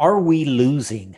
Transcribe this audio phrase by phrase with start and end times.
[0.00, 1.14] Are we losing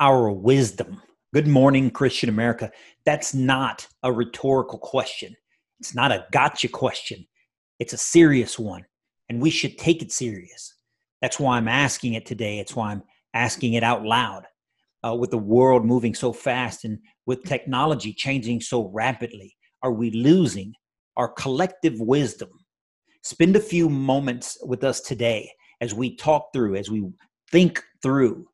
[0.00, 1.02] our wisdom?
[1.34, 2.70] Good morning, Christian America.
[3.04, 5.36] That's not a rhetorical question.
[5.78, 7.26] It's not a gotcha question.
[7.80, 8.86] It's a serious one,
[9.28, 10.74] and we should take it serious.
[11.20, 12.60] That's why I'm asking it today.
[12.60, 13.02] It's why I'm
[13.34, 14.44] asking it out loud.
[15.06, 20.10] Uh, with the world moving so fast and with technology changing so rapidly, are we
[20.12, 20.72] losing
[21.18, 22.48] our collective wisdom?
[23.22, 25.52] Spend a few moments with us today
[25.82, 27.06] as we talk through, as we
[27.50, 28.48] think through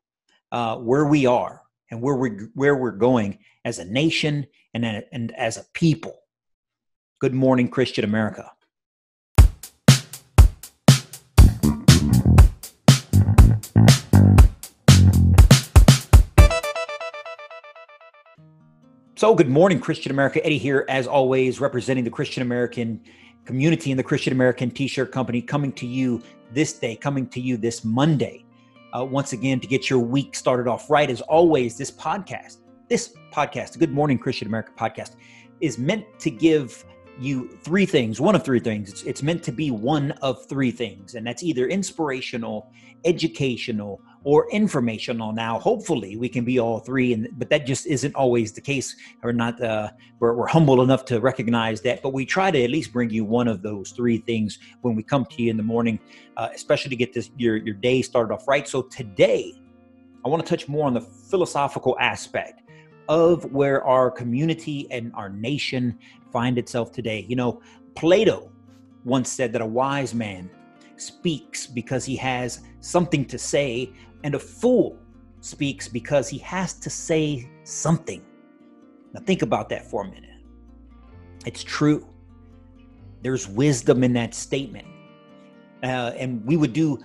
[0.51, 5.31] uh, where we are and where we're where we're going as a nation and and
[5.35, 6.17] as a people.
[7.19, 8.51] Good morning, Christian America.
[19.21, 20.43] So, good morning, Christian America.
[20.43, 22.99] Eddie here, as always, representing the Christian American
[23.45, 27.39] community and the Christian American T shirt company, coming to you this day, coming to
[27.39, 28.43] you this Monday,
[28.97, 31.09] uh, once again to get your week started off right.
[31.09, 32.57] As always, this podcast,
[32.89, 35.15] this podcast, the Good Morning Christian America podcast,
[35.59, 36.85] is meant to give
[37.21, 38.89] you three things one of three things.
[38.89, 42.71] It's, it's meant to be one of three things and that's either inspirational
[43.05, 45.31] educational or informational.
[45.31, 48.95] Now hopefully we can be all three and but that just isn't always the case.
[49.21, 52.71] We're not uh, we're, we're humble enough to recognize that but we try to at
[52.71, 55.63] least bring you one of those three things when we come to you in the
[55.63, 55.99] morning
[56.37, 58.67] uh, especially to get this your your day started off right.
[58.67, 59.53] So today
[60.25, 62.61] i want to touch more on the philosophical aspect
[63.09, 65.97] of where our community and our nation
[66.31, 67.61] find itself today you know
[67.95, 68.51] plato
[69.03, 70.49] once said that a wise man
[70.97, 73.91] speaks because he has something to say
[74.23, 74.97] and a fool
[75.41, 78.23] speaks because he has to say something.
[79.13, 80.29] Now, think about that for a minute.
[81.45, 82.07] It's true.
[83.23, 84.87] There's wisdom in that statement.
[85.83, 86.99] Uh, and we would do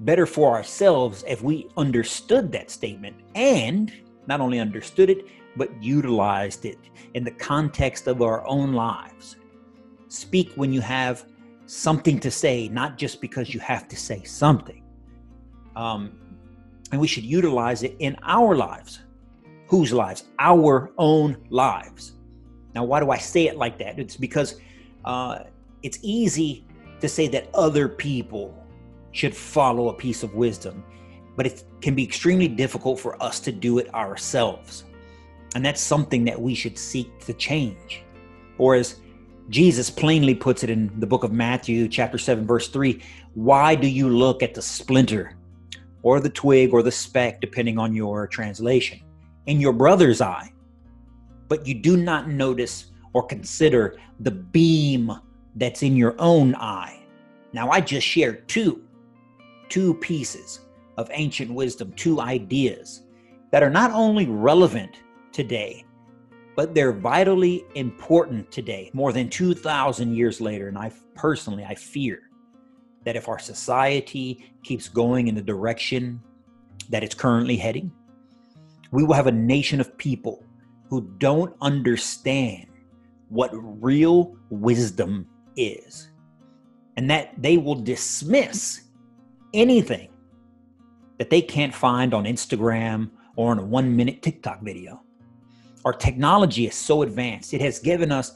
[0.00, 3.92] better for ourselves if we understood that statement and
[4.26, 5.24] not only understood it,
[5.58, 6.78] but utilized it
[7.14, 9.36] in the context of our own lives.
[10.08, 11.26] Speak when you have
[11.66, 14.82] something to say, not just because you have to say something.
[15.76, 16.18] Um,
[16.92, 19.00] and we should utilize it in our lives.
[19.66, 20.24] Whose lives?
[20.38, 22.12] Our own lives.
[22.74, 23.98] Now, why do I say it like that?
[23.98, 24.60] It's because
[25.04, 25.40] uh,
[25.82, 26.64] it's easy
[27.00, 28.54] to say that other people
[29.12, 30.84] should follow a piece of wisdom,
[31.36, 34.84] but it can be extremely difficult for us to do it ourselves.
[35.54, 38.02] And that's something that we should seek to change.
[38.58, 39.00] Or as
[39.48, 43.02] Jesus plainly puts it in the book of Matthew, chapter 7, verse 3
[43.34, 45.36] why do you look at the splinter
[46.02, 49.00] or the twig or the speck, depending on your translation,
[49.46, 50.52] in your brother's eye,
[51.48, 55.12] but you do not notice or consider the beam
[55.54, 57.00] that's in your own eye.
[57.52, 58.82] Now, I just shared two,
[59.68, 60.60] two pieces
[60.96, 63.02] of ancient wisdom, two ideas
[63.50, 64.98] that are not only relevant
[65.38, 65.84] today,
[66.56, 70.66] but they're vitally important today, more than 2,000 years later.
[70.66, 72.22] And I personally, I fear
[73.04, 76.20] that if our society keeps going in the direction
[76.90, 77.92] that it's currently heading,
[78.90, 80.44] we will have a nation of people
[80.90, 82.66] who don't understand
[83.28, 86.10] what real wisdom is.
[86.96, 88.80] And that they will dismiss
[89.54, 90.08] anything
[91.18, 95.04] that they can't find on Instagram or in a one minute TikTok video.
[95.88, 98.34] Our technology is so advanced, it has given us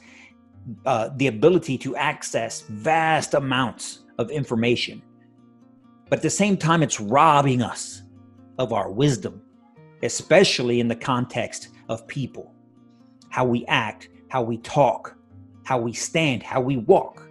[0.87, 5.03] uh, the ability to access vast amounts of information.
[6.09, 8.01] But at the same time, it's robbing us
[8.57, 9.39] of our wisdom,
[10.01, 12.55] especially in the context of people.
[13.29, 15.15] How we act, how we talk,
[15.63, 17.29] how we stand, how we walk.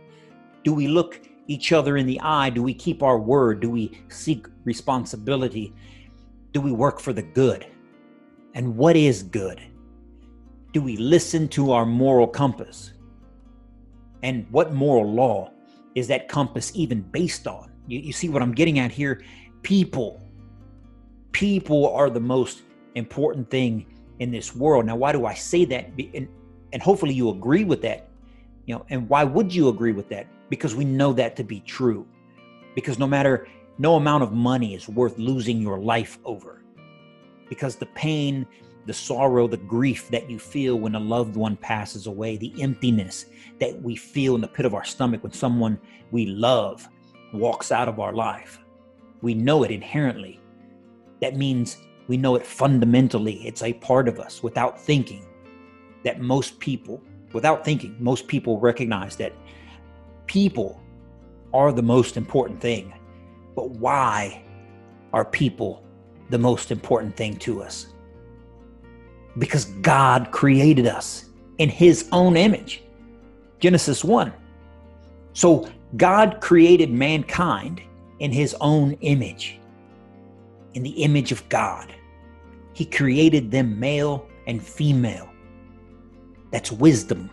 [0.63, 2.51] Do we look each other in the eye?
[2.51, 3.59] Do we keep our word?
[3.59, 5.75] Do we seek responsibility?
[6.53, 7.67] Do we work for the good?
[8.55, 9.61] And what is good?
[10.73, 12.93] Do we listen to our moral compass?
[14.23, 15.51] And what moral law
[15.95, 17.71] is that compass even based on?
[17.87, 19.23] You, you see what I'm getting at here?
[19.63, 20.23] People.
[21.33, 22.63] People are the most
[22.95, 23.87] important thing
[24.19, 24.87] in this world.
[24.87, 25.91] Now, why do I say that?
[26.15, 26.29] And,
[26.73, 28.09] and hopefully you agree with that.
[28.67, 30.27] You know, and why would you agree with that?
[30.49, 32.07] Because we know that to be true.
[32.75, 33.47] Because no matter
[33.79, 36.63] no amount of money is worth losing your life over.
[37.49, 38.47] Because the pain
[38.87, 43.27] the sorrow, the grief that you feel when a loved one passes away, the emptiness
[43.61, 45.79] that we feel in the pit of our stomach when someone
[46.11, 46.89] we love
[47.33, 48.59] walks out of our life.
[49.21, 50.41] We know it inherently.
[51.21, 53.47] That means we know it fundamentally.
[53.47, 55.27] It's a part of us without thinking.
[56.05, 57.01] That most people,
[57.33, 59.33] without thinking, most people recognize that
[60.27, 60.81] people
[61.55, 62.93] are the most important thing.
[63.55, 64.43] But why
[65.13, 65.85] are people
[66.33, 67.92] the most important thing to us.
[69.39, 71.27] Because God created us
[71.59, 72.83] in his own image.
[73.61, 74.33] Genesis 1.
[75.33, 77.81] So God created mankind
[78.19, 79.59] in his own image,
[80.75, 81.95] in the image of God.
[82.73, 85.29] He created them male and female.
[86.51, 87.31] That's wisdom.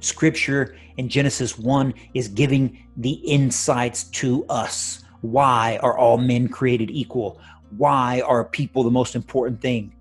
[0.00, 5.02] Scripture in Genesis 1 is giving the insights to us.
[5.22, 7.40] Why are all men created equal?
[7.76, 9.95] Why are people the most important thing?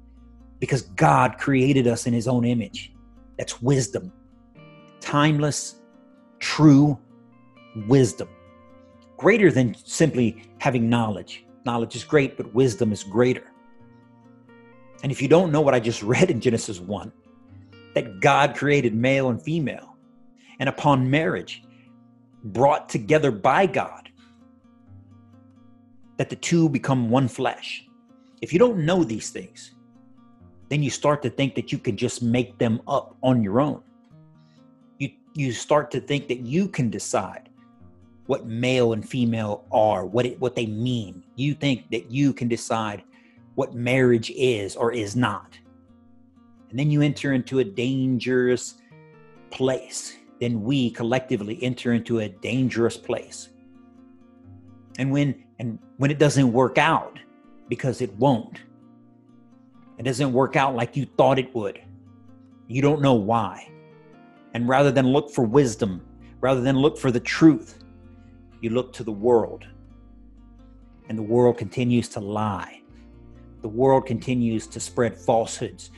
[0.59, 2.93] Because God created us in his own image.
[3.37, 4.11] That's wisdom.
[5.01, 5.81] Timeless,
[6.39, 6.97] true
[7.87, 8.29] wisdom.
[9.17, 11.45] Greater than simply having knowledge.
[11.65, 13.51] Knowledge is great, but wisdom is greater.
[15.03, 17.11] And if you don't know what I just read in Genesis 1,
[17.93, 19.95] that God created male and female,
[20.59, 21.63] and upon marriage,
[22.43, 24.09] brought together by God,
[26.17, 27.85] that the two become one flesh.
[28.41, 29.74] If you don't know these things,
[30.69, 33.81] then you start to think that you can just make them up on your own.
[34.97, 37.49] You, you start to think that you can decide
[38.25, 41.23] what male and female are, what it, what they mean.
[41.35, 43.03] You think that you can decide
[43.53, 45.57] what marriage is or is not.
[46.69, 48.75] And then you enter into a dangerous
[49.51, 50.17] place.
[50.41, 53.49] Then we collectively enter into a dangerous place.
[54.97, 57.19] And when and when it doesn't work out,
[57.69, 58.59] because it won't,
[59.97, 61.81] it doesn't work out like you thought it would.
[62.67, 63.69] You don't know why.
[64.53, 66.01] And rather than look for wisdom,
[66.41, 67.79] rather than look for the truth,
[68.61, 69.65] you look to the world.
[71.07, 72.81] And the world continues to lie.
[73.61, 75.91] The world continues to spread falsehoods.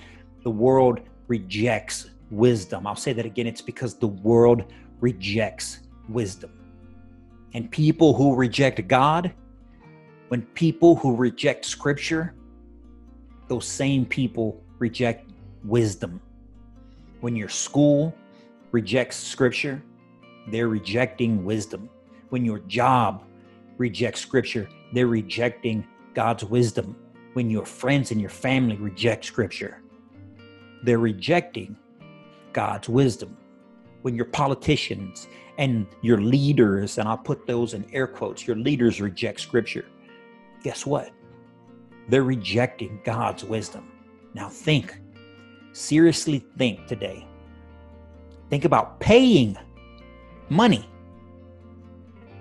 [0.44, 2.86] The world rejects wisdom.
[2.88, 3.48] I'll say that again.
[3.48, 4.64] It's because the world
[5.00, 6.52] rejects wisdom.
[7.54, 9.34] And people who reject God,
[10.28, 12.34] when people who reject scripture,
[13.48, 15.30] those same people reject
[15.64, 16.22] wisdom.
[17.22, 18.14] When your school
[18.72, 19.82] rejects scripture,
[20.48, 21.90] they're rejecting wisdom.
[22.30, 23.24] When your job
[23.78, 26.96] rejects scripture, they're rejecting God's wisdom.
[27.34, 29.82] When your friends and your family reject scripture,
[30.84, 31.78] they're rejecting
[32.54, 33.38] God's wisdom.
[34.02, 35.28] When your politicians
[35.58, 39.86] and your leaders, and I'll put those in air quotes, your leaders reject scripture,
[40.64, 41.12] guess what?
[42.08, 43.92] They're rejecting God's wisdom.
[44.34, 45.00] Now think,
[45.74, 47.28] seriously think today.
[48.50, 49.58] Think about paying
[50.50, 50.88] money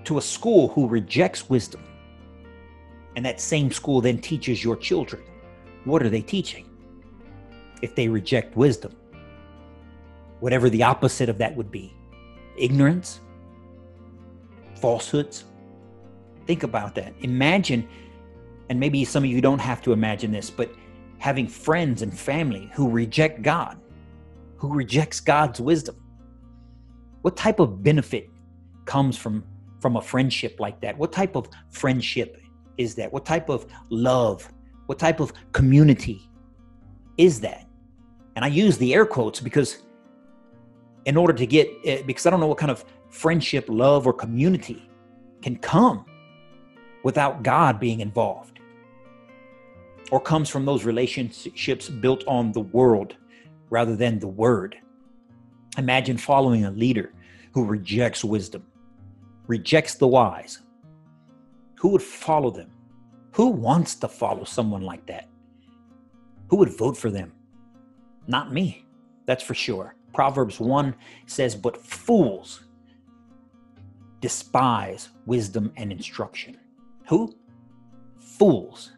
[0.05, 1.83] to a school who rejects wisdom.
[3.17, 5.23] And that same school then teaches your children.
[5.85, 6.69] What are they teaching?
[7.83, 8.95] If they reject wisdom,
[10.41, 11.95] whatever the opposite of that would be
[12.57, 13.21] ignorance,
[14.77, 15.45] falsehoods.
[16.47, 17.13] Think about that.
[17.21, 17.89] Imagine
[18.69, 20.71] and maybe some of you don't have to imagine this, but
[21.19, 23.79] having friends and family who reject God,
[24.57, 25.97] who rejects God's wisdom.
[27.23, 28.29] What type of benefit
[28.85, 29.45] comes from
[29.81, 30.97] from a friendship like that?
[30.97, 32.41] What type of friendship
[32.79, 33.13] is that?
[33.13, 34.49] What type of love?
[34.87, 36.31] What type of community
[37.19, 37.67] is that?
[38.37, 39.83] And I use the air quotes because
[41.05, 44.13] in order to get eh, because I don't know what kind of friendship, love or
[44.13, 44.89] community
[45.43, 46.05] can come
[47.05, 48.56] without God being involved
[50.11, 53.17] or comes from those relationships built on the world
[53.70, 54.77] rather than the word.
[55.79, 57.13] Imagine following a leader
[57.53, 58.65] who rejects wisdom,
[59.46, 60.60] rejects the wise.
[61.81, 62.70] Who would follow them?
[63.32, 65.29] Who wants to follow someone like that?
[66.48, 67.32] Who would vote for them?
[68.27, 68.86] Not me,
[69.27, 69.94] that's for sure.
[70.15, 70.94] Proverbs 1
[71.27, 72.63] says, But fools
[74.20, 76.56] despise wisdom and instruction.
[77.08, 77.34] Who?
[78.19, 78.93] Fools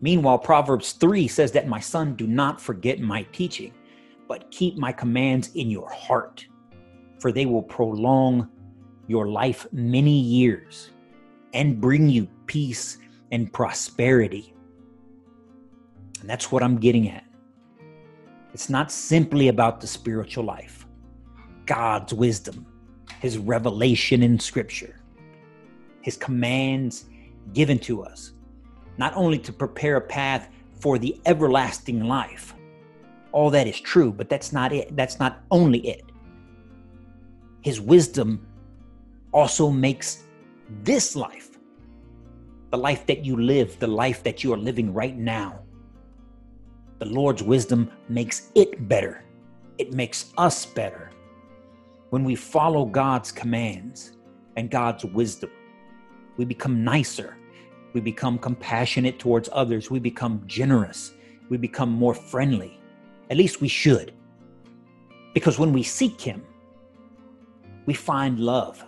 [0.00, 3.72] Meanwhile, Proverbs 3 says that my son, do not forget my teaching,
[4.28, 6.46] but keep my commands in your heart,
[7.18, 8.48] for they will prolong
[9.08, 10.90] your life many years
[11.52, 12.98] and bring you peace
[13.32, 14.54] and prosperity.
[16.20, 17.24] And that's what I'm getting at.
[18.54, 20.86] It's not simply about the spiritual life,
[21.66, 22.66] God's wisdom,
[23.20, 25.00] His revelation in Scripture,
[26.02, 27.06] His commands
[27.52, 28.32] given to us
[28.98, 30.50] not only to prepare a path
[30.80, 32.54] for the everlasting life.
[33.32, 34.94] All that is true, but that's not it.
[34.96, 36.04] That's not only it.
[37.62, 38.46] His wisdom
[39.32, 40.24] also makes
[40.82, 41.58] this life,
[42.70, 45.60] the life that you live, the life that you are living right now.
[46.98, 49.24] The Lord's wisdom makes it better.
[49.78, 51.10] It makes us better.
[52.10, 54.16] When we follow God's commands
[54.56, 55.50] and God's wisdom,
[56.36, 57.37] we become nicer,
[57.92, 59.90] We become compassionate towards others.
[59.90, 61.12] We become generous.
[61.48, 62.78] We become more friendly.
[63.30, 64.12] At least we should.
[65.34, 66.42] Because when we seek Him,
[67.86, 68.84] we find love.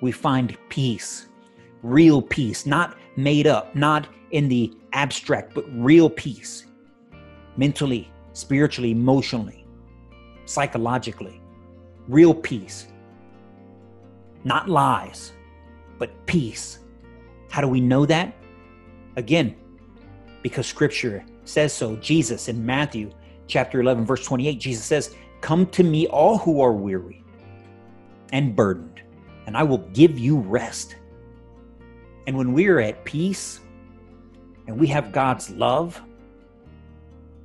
[0.00, 1.28] We find peace,
[1.82, 6.66] real peace, not made up, not in the abstract, but real peace,
[7.56, 9.64] mentally, spiritually, emotionally,
[10.44, 11.40] psychologically,
[12.08, 12.88] real peace,
[14.44, 15.32] not lies,
[15.98, 16.80] but peace.
[17.52, 18.34] How do we know that?
[19.16, 19.54] Again,
[20.42, 21.96] because scripture says so.
[21.96, 23.10] Jesus in Matthew
[23.46, 27.22] chapter 11, verse 28, Jesus says, Come to me, all who are weary
[28.32, 29.02] and burdened,
[29.46, 30.96] and I will give you rest.
[32.26, 33.60] And when we are at peace
[34.66, 36.00] and we have God's love,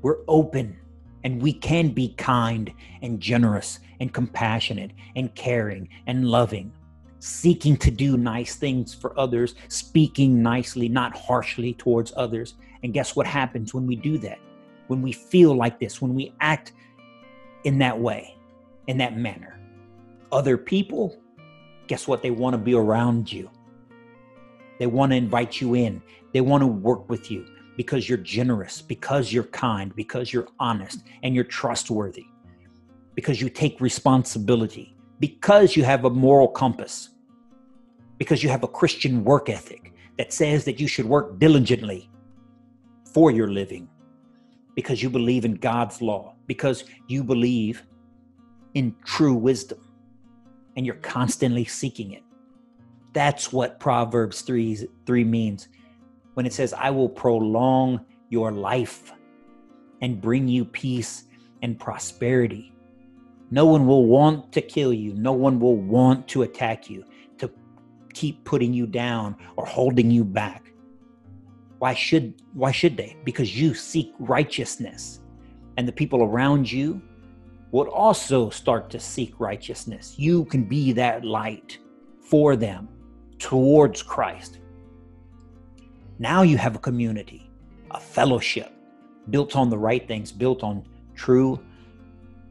[0.03, 0.79] we're open
[1.25, 6.71] and we can be kind and generous and compassionate and caring and loving,
[7.19, 12.55] seeking to do nice things for others, speaking nicely, not harshly towards others.
[12.83, 14.39] And guess what happens when we do that?
[14.87, 16.73] When we feel like this, when we act
[17.63, 18.35] in that way,
[18.87, 19.59] in that manner.
[20.31, 21.19] Other people,
[21.87, 22.21] guess what?
[22.21, 23.49] They want to be around you.
[24.79, 26.01] They want to invite you in.
[26.33, 27.45] They want to work with you
[27.75, 32.25] because you're generous, because you're kind, because you're honest, and you're trustworthy,
[33.15, 37.09] because you take responsibility, because you have a moral compass,
[38.17, 42.09] because you have a Christian work ethic that says that you should work diligently
[43.13, 43.87] for your living,
[44.75, 47.83] because you believe in God's law, because you believe
[48.73, 49.79] in true wisdom
[50.75, 52.23] and you're constantly seeking it.
[53.13, 55.69] That's what Proverbs 3, 3 means
[56.35, 59.11] when it says, I will prolong your life
[60.01, 61.23] and bring you peace
[61.63, 62.71] and prosperity.
[63.49, 65.13] No one will want to kill you.
[65.13, 67.05] No one will want to attack you,
[67.37, 67.49] to
[68.13, 70.71] keep putting you down or holding you back.
[71.79, 73.15] Why should why should they?
[73.23, 75.21] Because you seek righteousness.
[75.77, 77.01] And the people around you
[77.71, 80.15] would also start to seek righteousness.
[80.17, 81.77] You can be that light
[82.19, 82.89] for them
[83.37, 84.59] towards Christ.
[86.19, 87.51] Now you have a community,
[87.91, 88.73] a fellowship
[89.29, 91.59] built on the right things, built on true,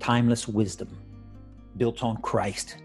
[0.06, 0.88] timeless wisdom,
[1.78, 2.76] built on Christ.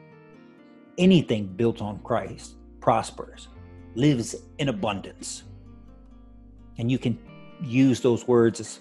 [0.97, 3.47] Anything built on Christ prospers,
[3.93, 5.43] lives in abundance.
[6.79, 7.19] And you can
[7.61, 8.79] use those words as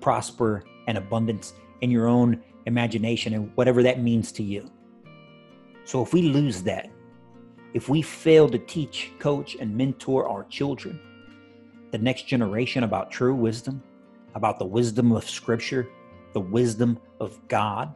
[0.00, 1.52] prosper and abundance
[1.82, 4.70] in your own imagination and whatever that means to you.
[5.84, 6.88] So if we lose that,
[7.74, 10.98] if we fail to teach, coach, and mentor our children,
[11.90, 13.82] the next generation about true wisdom,
[14.34, 15.90] about the wisdom of Scripture,
[16.32, 17.94] the wisdom of God,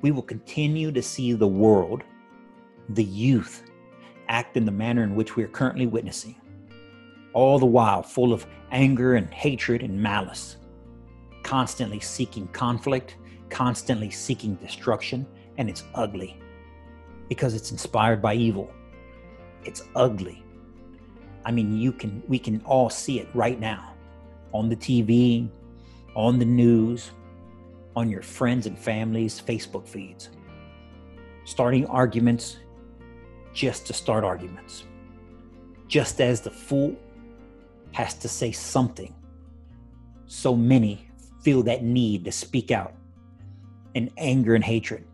[0.00, 2.02] we will continue to see the world,
[2.90, 3.64] the youth,
[4.28, 6.36] act in the manner in which we are currently witnessing,
[7.32, 10.56] all the while full of anger and hatred and malice,
[11.42, 13.16] constantly seeking conflict,
[13.50, 15.26] constantly seeking destruction,
[15.58, 16.40] and it's ugly
[17.28, 18.70] because it's inspired by evil.
[19.64, 20.42] It's ugly.
[21.44, 23.94] I mean, you can we can all see it right now
[24.52, 25.48] on the TV,
[26.14, 27.10] on the news,
[27.96, 30.30] on your friends and family's Facebook feeds.
[31.44, 32.58] Starting arguments
[33.52, 34.84] just to start arguments.
[35.88, 36.96] Just as the fool
[37.92, 39.14] has to say something,
[40.26, 41.08] so many
[41.42, 42.94] feel that need to speak out
[43.94, 45.04] in anger and hatred.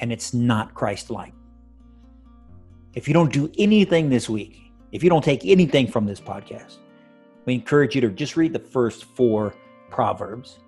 [0.00, 1.32] And it's not Christ like.
[2.94, 4.60] If you don't do anything this week,
[4.92, 6.76] if you don't take anything from this podcast,
[7.44, 9.54] we encourage you to just read the first four
[9.90, 10.58] Proverbs.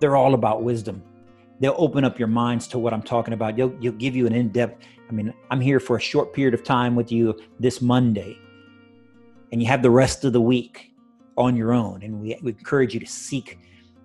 [0.00, 1.02] They're all about wisdom.
[1.60, 3.56] They'll open up your minds to what I'm talking about.
[3.56, 4.84] You'll, you'll give you an in depth.
[5.08, 8.38] I mean, I'm here for a short period of time with you this Monday,
[9.52, 10.92] and you have the rest of the week
[11.36, 12.02] on your own.
[12.02, 13.58] And we, we encourage you to seek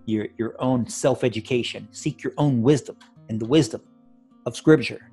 [0.05, 2.97] your, your own self education, seek your own wisdom
[3.29, 3.81] and the wisdom
[4.45, 5.11] of Scripture.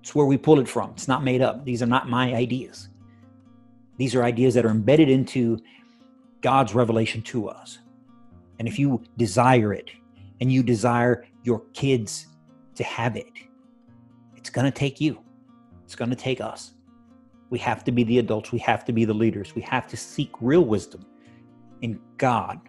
[0.00, 0.90] It's where we pull it from.
[0.90, 1.64] It's not made up.
[1.64, 2.88] These are not my ideas.
[3.96, 5.58] These are ideas that are embedded into
[6.42, 7.78] God's revelation to us.
[8.58, 9.90] And if you desire it
[10.40, 12.26] and you desire your kids
[12.74, 13.30] to have it,
[14.36, 15.18] it's going to take you.
[15.84, 16.72] It's going to take us.
[17.50, 18.52] We have to be the adults.
[18.52, 19.54] We have to be the leaders.
[19.54, 21.06] We have to seek real wisdom
[21.82, 22.60] in God.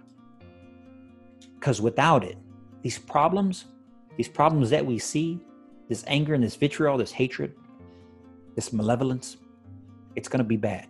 [1.56, 2.38] Because without it,
[2.84, 3.65] these problems,
[4.17, 5.39] these problems that we see,
[5.89, 7.56] this anger and this vitriol, this hatred,
[8.56, 9.38] this malevolence,
[10.15, 10.88] it's going to be bad.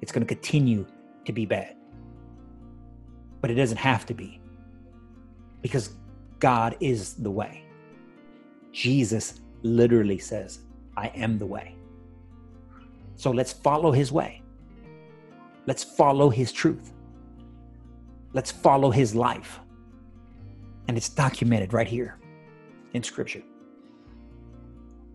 [0.00, 0.86] It's going to continue
[1.24, 1.76] to be bad.
[3.46, 4.40] But it doesn't have to be
[5.62, 5.90] because
[6.40, 7.64] God is the way.
[8.72, 10.62] Jesus literally says,
[10.96, 11.76] I am the way.
[13.14, 14.42] So let's follow his way.
[15.66, 16.92] Let's follow his truth.
[18.32, 19.60] Let's follow his life.
[20.88, 22.18] And it's documented right here
[22.94, 23.44] in scripture.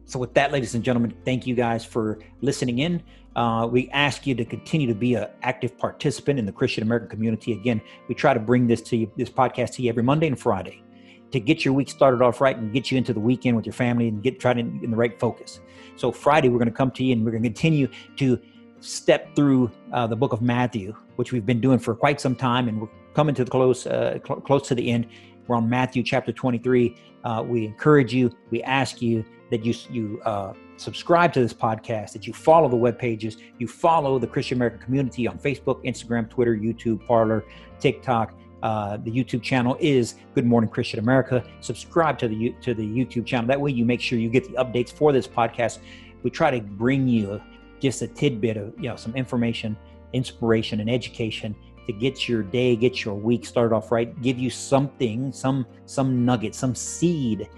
[0.06, 3.02] So, with that, ladies and gentlemen, thank you guys for listening in.
[3.36, 7.10] Uh, we ask you to continue to be an active participant in the Christian American
[7.10, 7.54] community.
[7.54, 10.38] Again, we try to bring this to you, this podcast to you every Monday and
[10.38, 10.84] Friday
[11.32, 13.74] to get your week started off right and get you into the weekend with your
[13.74, 15.62] family and get trying to in the right focus.
[15.96, 18.40] So Friday we're going to come to you and we're going to continue to
[18.82, 22.68] step through uh, the book of Matthew, which we've been doing for quite some time,
[22.68, 25.08] and we're coming to the close uh, cl- close to the end.
[25.48, 26.96] We're on Matthew chapter 23.
[27.24, 32.14] Uh, we encourage you, we ask you that you you uh, subscribe to this podcast,
[32.14, 36.30] that you follow the web pages, you follow the Christian American community on Facebook, Instagram,
[36.30, 37.46] Twitter, YouTube, Parler,
[37.80, 38.34] TikTok.
[38.64, 41.44] Uh, the YouTube channel is Good Morning Christian America.
[41.62, 43.48] Subscribe to the to the YouTube channel.
[43.48, 45.80] That way, you make sure you get the updates for this podcast.
[46.24, 47.42] We try to bring you
[47.80, 49.76] just a tidbit of you know some information,
[50.14, 51.56] inspiration, and education
[51.88, 54.20] to get your day, get your week started off right.
[54.22, 57.50] Give you something, some some nugget, some seed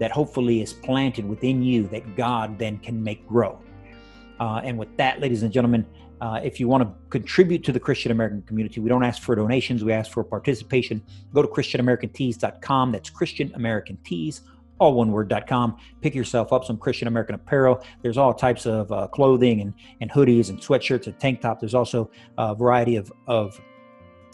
[0.00, 3.60] that hopefully is planted within you that God then can make grow.
[4.40, 5.86] Uh, and with that, ladies and gentlemen,
[6.22, 9.34] uh, if you want to contribute to the Christian American community, we don't ask for
[9.34, 11.02] donations, we ask for participation.
[11.32, 12.92] Go to ChristianAmericanTees.com.
[12.92, 14.40] That's Christian American Tees,
[14.78, 15.76] all one word.com.
[16.00, 17.84] Pick yourself up some Christian American apparel.
[18.02, 21.60] There's all types of uh, clothing and, and hoodies and sweatshirts and tank top.
[21.60, 23.60] There's also a variety of, of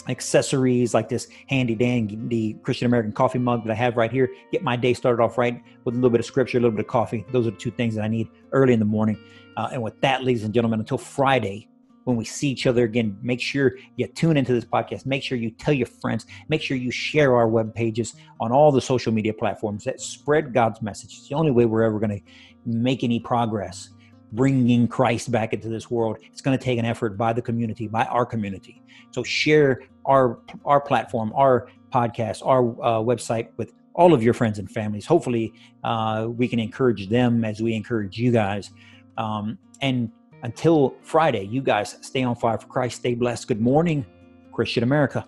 [0.09, 4.31] accessories like this handy dandy Christian American coffee mug that I have right here.
[4.53, 6.85] Get my day started off right with a little bit of scripture, a little bit
[6.85, 7.25] of coffee.
[7.33, 9.19] Those are the two things that I need early in the morning.
[9.57, 11.69] Uh, and with that, ladies and gentlemen, until Friday,
[12.05, 15.07] when we see each other again, make sure you tune into this podcast.
[15.07, 16.25] Make sure you tell your friends.
[16.49, 20.55] Make sure you share our web pages on all the social media platforms that spread
[20.55, 21.15] God's message.
[21.19, 22.21] It's the only way we're ever going to
[22.65, 23.91] make any progress
[24.33, 26.18] bringing Christ back into this world.
[26.33, 28.83] It's going to take an effort by the community, by our community.
[29.11, 34.59] So share our our platform, our podcast, our uh, website with all of your friends
[34.59, 35.07] and families.
[35.07, 35.53] Hopefully,
[35.85, 38.70] uh, we can encourage them as we encourage you guys.
[39.16, 40.11] Um, and
[40.42, 42.96] until Friday, you guys stay on fire for Christ.
[42.96, 43.48] Stay blessed.
[43.48, 44.05] Good morning,
[44.53, 45.27] Christian America.